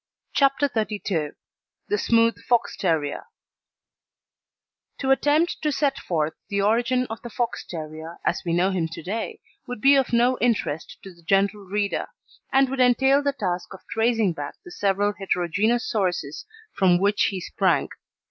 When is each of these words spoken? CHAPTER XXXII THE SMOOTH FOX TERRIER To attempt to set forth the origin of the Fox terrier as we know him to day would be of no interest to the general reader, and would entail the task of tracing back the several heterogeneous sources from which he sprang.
CHAPTER 0.33 0.65
XXXII 0.65 1.33
THE 1.87 1.97
SMOOTH 1.99 2.41
FOX 2.49 2.75
TERRIER 2.75 3.27
To 4.97 5.11
attempt 5.11 5.61
to 5.61 5.71
set 5.71 5.99
forth 5.99 6.33
the 6.49 6.59
origin 6.59 7.05
of 7.11 7.21
the 7.21 7.29
Fox 7.29 7.63
terrier 7.63 8.17
as 8.25 8.41
we 8.43 8.51
know 8.51 8.71
him 8.71 8.87
to 8.93 9.03
day 9.03 9.41
would 9.67 9.79
be 9.79 9.93
of 9.95 10.11
no 10.11 10.39
interest 10.39 10.97
to 11.03 11.13
the 11.13 11.21
general 11.21 11.65
reader, 11.65 12.07
and 12.51 12.67
would 12.69 12.79
entail 12.79 13.21
the 13.21 13.31
task 13.33 13.75
of 13.75 13.81
tracing 13.91 14.33
back 14.33 14.55
the 14.65 14.71
several 14.71 15.13
heterogeneous 15.19 15.87
sources 15.87 16.47
from 16.73 16.97
which 16.99 17.25
he 17.25 17.39
sprang. 17.39 17.89